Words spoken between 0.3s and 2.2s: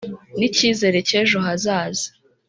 N icyizere cyejo hazaza